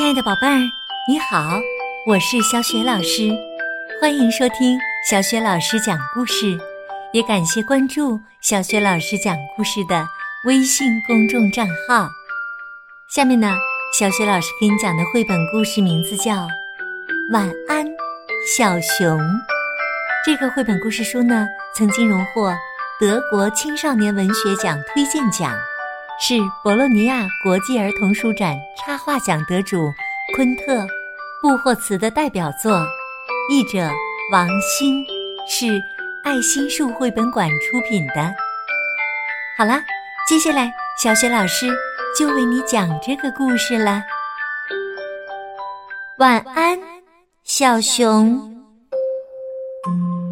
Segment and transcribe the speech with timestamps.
[0.00, 0.58] 亲爱的宝贝儿，
[1.06, 1.60] 你好，
[2.06, 3.28] 我是小雪老师，
[4.00, 6.58] 欢迎收听小雪老师讲故事，
[7.12, 10.08] 也感谢关注小雪老师讲故事的
[10.46, 12.08] 微信公众账号。
[13.10, 13.54] 下面呢，
[13.92, 16.32] 小雪老师给你讲的绘本故事名字叫
[17.30, 17.86] 《晚安，
[18.56, 19.18] 小熊》。
[20.24, 21.46] 这个绘本故事书呢，
[21.76, 22.56] 曾经荣获
[22.98, 25.54] 德国青少年文学奖推荐奖。
[26.22, 29.90] 是博洛尼亚国际儿童书展插画奖得主
[30.36, 30.74] 昆特·
[31.40, 32.78] 布霍茨的代表作，
[33.50, 33.90] 译者
[34.30, 35.02] 王鑫，
[35.48, 35.82] 是
[36.22, 38.34] 爱心树绘本馆出品的。
[39.56, 39.82] 好啦，
[40.28, 40.70] 接下来
[41.02, 41.70] 小雪老师
[42.16, 44.02] 就为你讲这个故事了。
[46.18, 46.78] 晚安，
[47.44, 48.38] 小熊。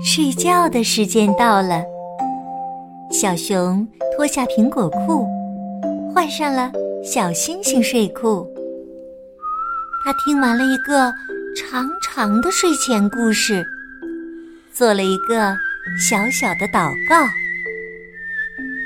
[0.00, 1.82] 睡觉的时间到了，
[3.10, 3.86] 小熊
[4.16, 5.26] 脱下苹果裤。
[6.14, 6.70] 换上了
[7.02, 8.46] 小星星睡裤，
[10.04, 11.12] 他听完了一个
[11.56, 13.64] 长长的睡前故事，
[14.74, 15.56] 做了一个
[15.98, 17.26] 小小的祷告，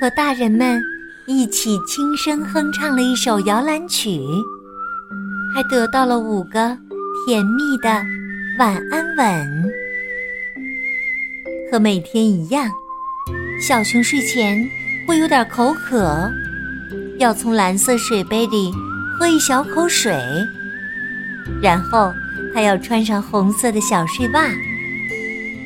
[0.00, 0.80] 和大人们
[1.26, 4.20] 一起轻声哼唱了一首摇篮曲，
[5.52, 6.78] 还得到了五个
[7.26, 7.88] 甜蜜的
[8.60, 9.72] 晚安吻。
[11.70, 12.70] 和每天一样，
[13.60, 14.56] 小熊睡前
[15.06, 16.30] 会有点口渴。
[17.18, 18.72] 要从蓝色水杯里
[19.18, 20.14] 喝一小口水，
[21.60, 22.12] 然后
[22.54, 24.48] 他要穿上红色的小睡袜。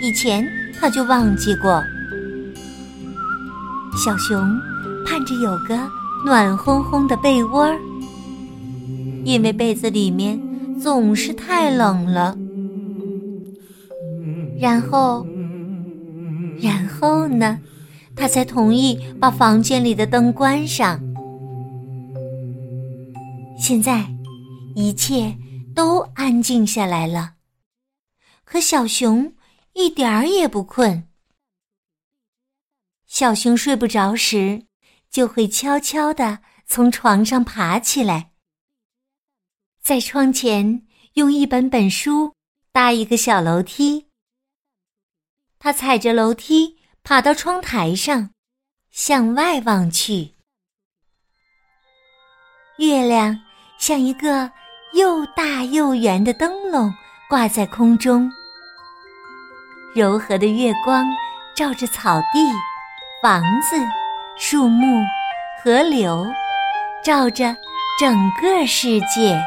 [0.00, 0.46] 以前
[0.78, 1.82] 他就忘记过。
[3.96, 4.60] 小熊
[5.06, 5.78] 盼着有个
[6.24, 7.72] 暖烘烘的被窝，
[9.24, 10.40] 因为被子里面
[10.80, 12.36] 总是太冷了。
[14.58, 15.24] 然后，
[16.60, 17.60] 然后呢，
[18.16, 21.00] 他才同意把房间里的灯关上。
[23.58, 24.06] 现在，
[24.74, 25.36] 一切
[25.74, 27.36] 都安静下来了。
[28.44, 29.34] 可小熊
[29.72, 31.08] 一点儿也不困。
[33.06, 34.66] 小熊睡不着时，
[35.10, 38.32] 就会悄悄地从床上爬起来，
[39.80, 42.34] 在窗前用一本本书
[42.72, 44.06] 搭一个小楼梯。
[45.58, 48.30] 他踩着楼梯爬到窗台上，
[48.90, 50.34] 向外望去，
[52.78, 53.45] 月亮。
[53.86, 54.50] 像一个
[54.94, 56.92] 又大又圆的灯笼
[57.28, 58.28] 挂在空中，
[59.94, 61.06] 柔和的月光
[61.54, 62.52] 照着草地、
[63.22, 63.76] 房子、
[64.36, 65.00] 树木、
[65.62, 66.26] 河流，
[67.00, 67.56] 照着
[67.96, 69.40] 整个世界。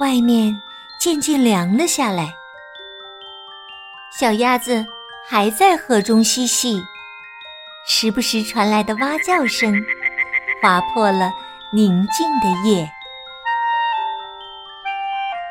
[0.00, 0.58] 外面
[0.98, 2.32] 渐渐凉了下来，
[4.18, 4.86] 小鸭子
[5.28, 6.82] 还在河中嬉戏，
[7.86, 9.74] 时不时传来的蛙叫声。
[10.62, 11.32] 划破了
[11.74, 12.86] 宁静的夜。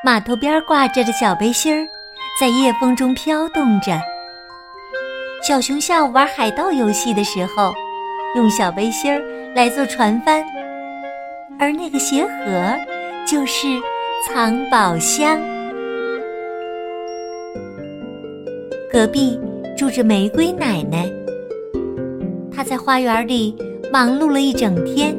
[0.05, 1.87] 码头边挂着的小背心儿，
[2.39, 3.99] 在夜风中飘动着。
[5.41, 7.73] 小熊下午玩海盗游戏的时候，
[8.35, 9.19] 用小背心儿
[9.55, 10.45] 来做船帆，
[11.59, 12.77] 而那个鞋盒
[13.25, 13.67] 就是
[14.27, 15.39] 藏宝箱。
[18.91, 19.39] 隔壁
[19.75, 21.09] 住着玫瑰奶奶，
[22.55, 23.57] 她在花园里。
[23.93, 25.13] 忙碌了一整天，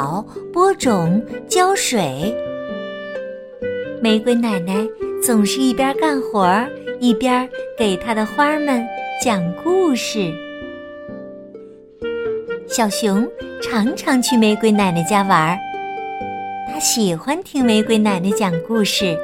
[0.00, 2.34] 草、播种、浇水。
[4.00, 4.88] 玫瑰奶奶
[5.22, 6.66] 总是一边干活儿，
[7.00, 7.46] 一边
[7.76, 8.82] 给她的花儿们
[9.22, 10.32] 讲故事。
[12.66, 13.28] 小熊
[13.60, 15.58] 常常去玫瑰奶奶家玩儿，
[16.72, 19.14] 它喜欢听玫瑰奶奶讲故事，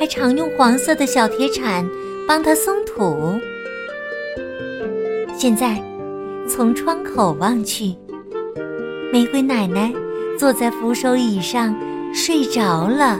[0.00, 1.86] 还常用黄色的小铁铲
[2.26, 3.38] 帮她松土。
[5.36, 5.78] 现在，
[6.48, 7.94] 从窗口望去，
[9.12, 9.92] 玫瑰奶奶
[10.38, 11.74] 坐在扶手椅上
[12.12, 13.18] 睡着了。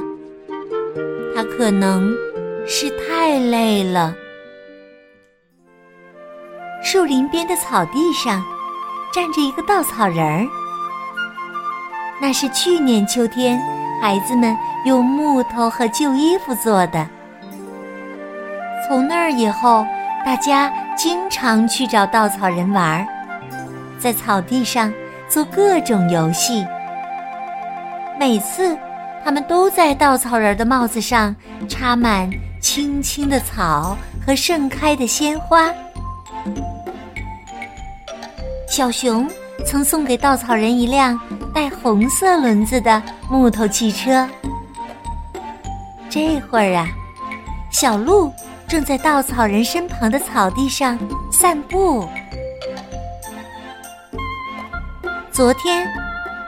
[1.34, 2.14] 她可能
[2.66, 4.14] 是太累了。
[6.82, 8.42] 树林边的草地上
[9.12, 10.46] 站着一个稻草人儿，
[12.20, 13.60] 那是去年秋天
[14.00, 17.08] 孩子们用木头和旧衣服做的。
[18.88, 19.84] 从那儿以后，
[20.24, 20.72] 大家。
[20.98, 23.06] 经常去找稻草人玩，
[23.98, 24.90] 在草地上
[25.28, 26.64] 做各种游戏。
[28.18, 28.76] 每次，
[29.24, 31.34] 他们都在稻草人的帽子上
[31.68, 32.30] 插满
[32.60, 35.72] 青青的草和盛开的鲜花。
[38.68, 39.28] 小熊
[39.64, 41.18] 曾送给稻草人一辆
[41.54, 44.28] 带红色轮子的木头汽车。
[46.08, 46.86] 这会儿啊，
[47.70, 48.32] 小鹿。
[48.68, 50.98] 正在稻草人身旁的草地上
[51.30, 52.04] 散步。
[55.36, 55.86] 昨天，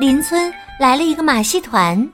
[0.00, 0.50] 邻村
[0.80, 2.08] 来了一个马戏团，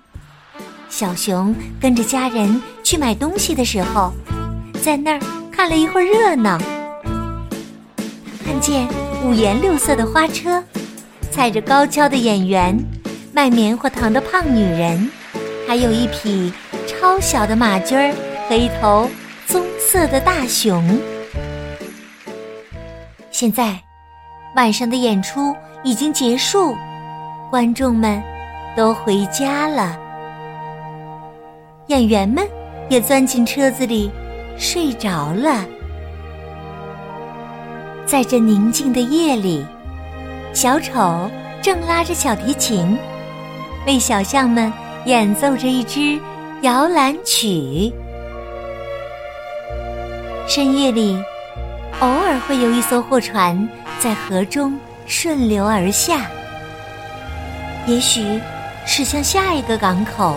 [0.89, 4.13] 小熊跟着家人去买东西的时候，
[4.83, 5.21] 在那儿
[5.53, 6.59] 看了一会儿热闹。
[8.45, 8.89] 看见
[9.23, 10.61] 五颜六色的花车，
[11.31, 12.77] 踩着高跷的演员，
[13.33, 15.09] 卖棉花糖的胖女人，
[15.69, 16.53] 还有一匹
[16.89, 18.13] 超小的马驹儿
[18.49, 19.09] 和一头
[19.47, 20.83] 棕色的大熊。
[23.31, 23.81] 现在，
[24.57, 25.55] 晚上的演出。
[25.87, 26.75] 已经结束，
[27.51, 28.23] 观众们
[28.75, 29.95] 都回家了，
[31.89, 32.43] 演员们
[32.89, 34.11] 也钻进车子里
[34.57, 35.63] 睡着了。
[38.07, 39.63] 在这宁静的夜里，
[40.55, 41.31] 小丑
[41.61, 42.97] 正拉着小提琴，
[43.87, 44.73] 为小象们
[45.05, 46.19] 演奏着一支
[46.63, 47.93] 摇篮曲。
[50.49, 51.23] 深夜里，
[52.01, 53.69] 偶尔会有一艘货船
[54.05, 54.79] 在河中。
[55.07, 56.31] 顺流而下，
[57.87, 58.41] 也许
[58.87, 60.35] 驶向下一个港口，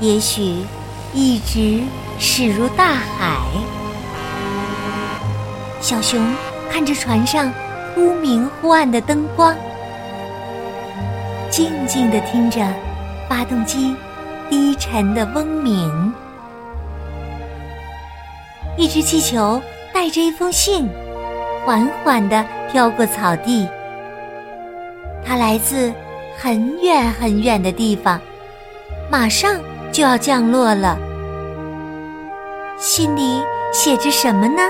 [0.00, 0.64] 也许
[1.12, 1.82] 一直
[2.18, 3.36] 驶入大海。
[5.82, 6.34] 小熊
[6.70, 7.52] 看着船上
[7.94, 9.54] 忽明忽暗的灯光，
[11.50, 12.66] 静静地听着
[13.28, 13.94] 发动机
[14.48, 16.14] 低沉的嗡鸣。
[18.78, 19.60] 一只气球
[19.92, 20.88] 带着一封信，
[21.64, 22.44] 缓缓地。
[22.70, 23.66] 飘过草地，
[25.26, 25.92] 它来自
[26.38, 28.20] 很远很远的地方，
[29.10, 29.56] 马上
[29.90, 30.96] 就要降落了。
[32.78, 33.42] 信里
[33.72, 34.62] 写着什么呢？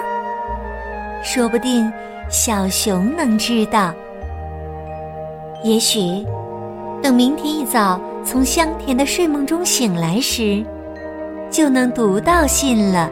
[1.22, 1.92] 说不定
[2.30, 3.92] 小熊能知道。
[5.62, 6.24] 也许
[7.02, 10.64] 等明天一早从香甜的睡梦中醒来时，
[11.50, 13.10] 就能读到信了。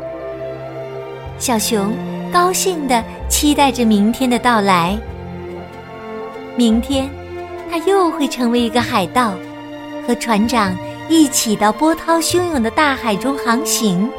[1.39, 1.93] 小熊。
[2.31, 4.99] 高兴地期待着明天的到来。
[6.57, 7.09] 明天，
[7.71, 9.33] 他又会成为一个海盗，
[10.07, 10.75] 和船长
[11.09, 14.11] 一起到波涛汹涌的大海中航行。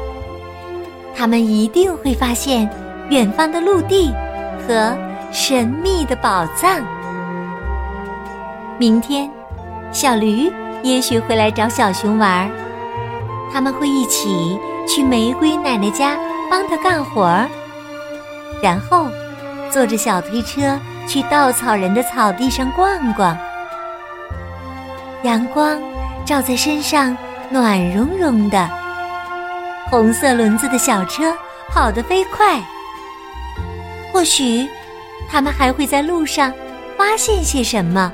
[1.14, 2.68] 他们一定会发现
[3.10, 4.10] 远方的陆地
[4.66, 4.96] 和
[5.30, 6.80] 神秘的宝藏。
[8.78, 9.30] 明天，
[9.92, 10.50] 小驴
[10.82, 12.50] 也许会来找小熊玩儿，
[13.52, 14.58] 他们会一起
[14.88, 16.16] 去玫瑰奶奶家
[16.50, 17.46] 帮她干活儿。
[18.62, 19.08] 然后，
[19.70, 23.36] 坐着小推车去稻草人的草地上逛逛。
[25.22, 25.80] 阳光
[26.24, 27.16] 照在身上，
[27.50, 28.68] 暖融融的。
[29.90, 31.34] 红色轮子的小车
[31.68, 32.60] 跑得飞快。
[34.12, 34.68] 或许，
[35.28, 36.52] 他们还会在路上
[36.96, 38.12] 发现些什么。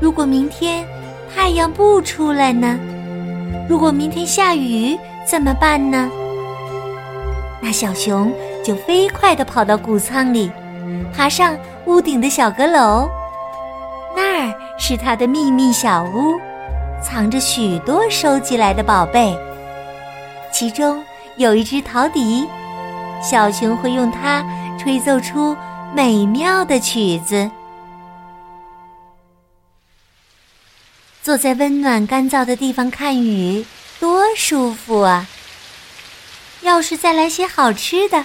[0.00, 0.86] 如果明天
[1.34, 2.78] 太阳不出来呢？
[3.68, 6.10] 如果明天下雨怎么办呢？
[7.60, 8.32] 那小熊
[8.64, 10.50] 就飞快地跑到谷仓里，
[11.14, 11.56] 爬上
[11.86, 13.08] 屋顶的小阁楼，
[14.16, 16.38] 那儿是它的秘密小屋，
[17.02, 19.36] 藏着许多收集来的宝贝。
[20.52, 21.02] 其中
[21.36, 22.48] 有一只陶笛，
[23.22, 24.44] 小熊会用它
[24.78, 25.56] 吹奏出
[25.94, 27.50] 美妙的曲子。
[31.22, 33.66] 坐在温暖干燥的地方看雨，
[34.00, 35.26] 多舒服啊！
[36.62, 38.24] 要是再来些好吃的，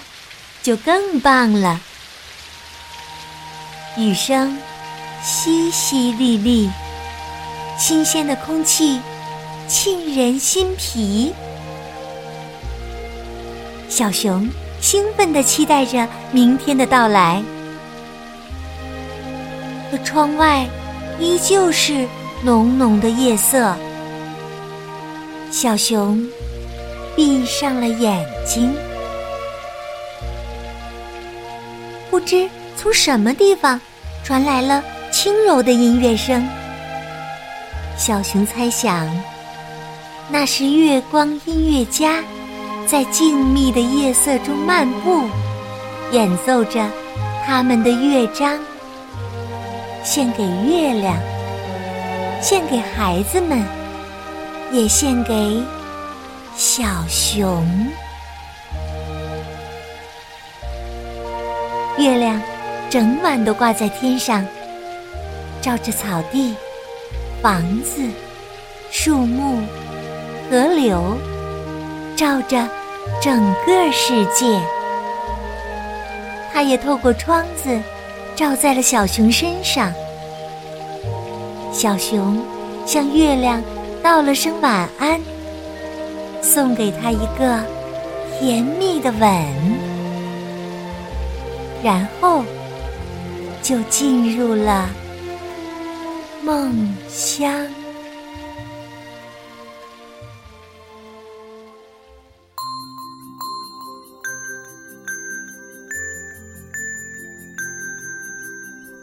[0.61, 1.79] 就更棒了。
[3.97, 4.57] 雨声
[5.23, 6.69] 淅淅沥沥，
[7.77, 8.99] 新鲜的空气
[9.67, 11.33] 沁人心脾。
[13.87, 14.49] 小熊
[14.81, 17.41] 兴奋地期待着明天的到来，
[19.91, 20.67] 可窗外
[21.19, 22.07] 依旧是
[22.43, 23.75] 浓浓的夜色。
[25.51, 26.27] 小熊。
[27.15, 28.73] 闭上了眼睛，
[32.09, 33.79] 不知从什么地方
[34.23, 36.43] 传来了轻柔的音乐声。
[37.95, 39.07] 小熊猜想，
[40.27, 42.23] 那是月光音乐家
[42.87, 45.21] 在静谧的夜色中漫步，
[46.11, 46.89] 演奏着
[47.45, 48.57] 他们的乐章，
[50.03, 51.15] 献给月亮，
[52.41, 53.63] 献给孩子们，
[54.71, 55.63] 也献给。
[56.55, 57.65] 小熊，
[61.97, 62.39] 月亮
[62.91, 64.45] 整晚都挂在天上，
[65.61, 66.55] 照着草地、
[67.41, 68.07] 房子、
[68.91, 69.63] 树木、
[70.49, 71.17] 河流，
[72.15, 72.69] 照着
[73.19, 74.61] 整个世界。
[76.53, 77.81] 它也透过窗子，
[78.35, 79.91] 照在了小熊身上。
[81.71, 82.39] 小熊
[82.85, 83.59] 向月亮
[84.03, 85.19] 道了声晚安。
[86.43, 87.65] 送给他一个
[88.37, 89.21] 甜蜜的吻，
[91.81, 92.43] 然后
[93.61, 94.89] 就进入了
[96.43, 97.49] 梦乡。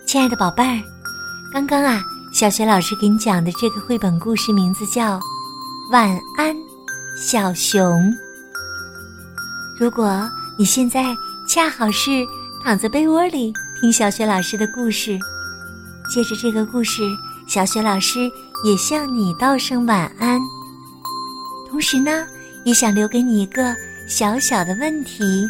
[0.07, 0.83] 亲爱的宝贝儿，
[1.55, 2.03] 刚刚啊，
[2.35, 5.19] 小学老师给你讲的这个绘本故事名字叫
[5.93, 6.55] 《晚安，
[7.17, 8.11] 小熊》。
[9.79, 11.15] 如果你现在
[11.49, 12.27] 恰好是
[12.63, 15.19] 躺在被窝里听小学老师的故事，
[16.13, 17.03] 借着这个故事，
[17.47, 18.31] 小学老师
[18.65, 20.41] 也向你道声晚安。
[21.69, 22.27] 同时呢，
[22.65, 23.75] 也想留给你一个
[24.09, 25.49] 小小的问题，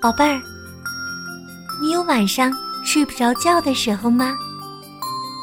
[0.00, 0.40] 宝贝儿，
[1.80, 2.52] 你有晚上？
[2.86, 4.34] 睡不着觉的时候吗？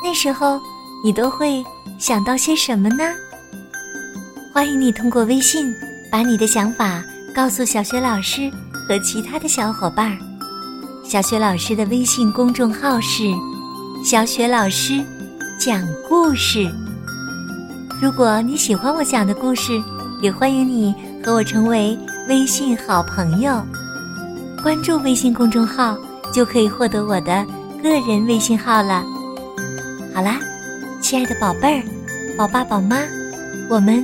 [0.04, 0.62] 那时候
[1.04, 1.66] 你都会
[1.98, 3.04] 想到些什么呢？
[4.54, 5.74] 欢迎你通过微信
[6.12, 7.02] 把你的想法
[7.34, 8.52] 告诉小学老师
[8.86, 10.18] 和其他的小伙伴儿。
[11.06, 13.24] 小学老师的微信公众号是
[14.04, 15.02] “小雪老师
[15.58, 16.70] 讲故事”。
[18.02, 19.82] 如果你喜欢我讲的故事，
[20.22, 20.94] 也欢迎你
[21.24, 23.66] 和我成为微信好朋友，
[24.62, 25.98] 关注微信公众号。
[26.34, 27.46] 就可以获得我的
[27.84, 29.04] 个人微信号了。
[30.16, 30.40] 好啦，
[31.02, 31.84] 亲爱的宝贝儿，
[32.38, 33.02] 宝爸宝妈，
[33.70, 34.02] 我们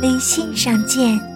[0.00, 1.33] 微信上见。